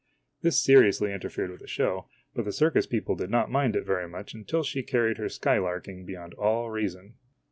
This 0.41 0.59
seriously 0.59 1.13
interfered 1.13 1.51
with 1.51 1.59
the 1.59 1.67
show, 1.67 2.07
but 2.33 2.43
the 2.45 2.51
circus 2.51 2.87
people 2.87 3.15
did 3.15 3.29
not 3.29 3.51
mind 3.51 3.75
it 3.75 3.85
very 3.85 4.09
much 4.09 4.33
until 4.33 4.63
she 4.63 4.81
carried 4.81 5.19
her 5.19 5.29
skylarking 5.29 6.07
beyond 6.07 6.33
all 6.33 6.71
reason. 6.71 7.17